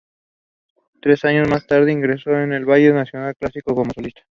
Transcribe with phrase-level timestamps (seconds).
[0.99, 4.19] Tres años más tarde ingresó en el Ballet Nacional Clásico como solista.